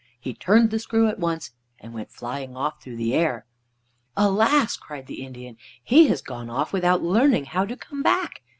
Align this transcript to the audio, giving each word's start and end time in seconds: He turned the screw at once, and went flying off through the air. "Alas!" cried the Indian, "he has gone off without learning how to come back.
He 0.19 0.33
turned 0.33 0.71
the 0.71 0.79
screw 0.79 1.07
at 1.09 1.19
once, 1.19 1.51
and 1.79 1.93
went 1.93 2.09
flying 2.09 2.57
off 2.57 2.81
through 2.81 2.95
the 2.95 3.13
air. 3.13 3.45
"Alas!" 4.17 4.75
cried 4.75 5.05
the 5.05 5.23
Indian, 5.23 5.57
"he 5.83 6.07
has 6.07 6.23
gone 6.23 6.49
off 6.49 6.73
without 6.73 7.03
learning 7.03 7.45
how 7.45 7.65
to 7.65 7.75
come 7.77 8.01
back. 8.01 8.41